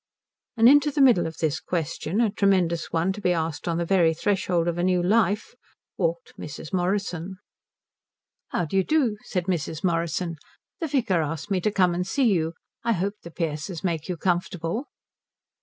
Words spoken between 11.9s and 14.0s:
and see you. I hope the Pearces